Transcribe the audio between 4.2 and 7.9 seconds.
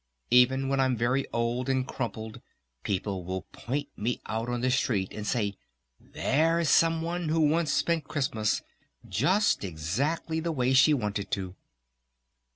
out on the street and say 'There's some one who once